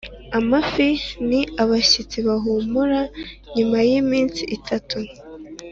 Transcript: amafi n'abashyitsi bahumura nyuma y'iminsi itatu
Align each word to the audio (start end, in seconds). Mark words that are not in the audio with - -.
amafi 0.39 0.87
n'abashyitsi 1.29 2.17
bahumura 2.27 2.99
nyuma 3.55 3.77
y'iminsi 3.87 4.41
itatu 4.57 4.97